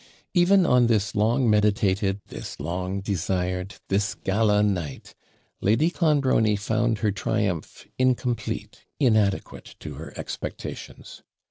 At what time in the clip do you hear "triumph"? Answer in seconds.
7.11-7.85